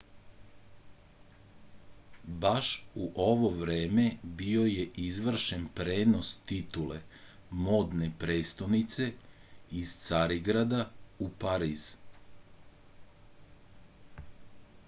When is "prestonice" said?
8.25-9.09